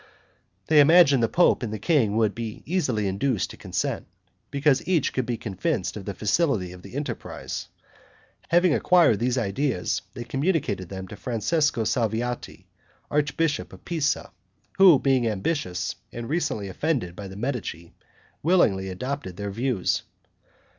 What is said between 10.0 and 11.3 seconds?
they communicated them to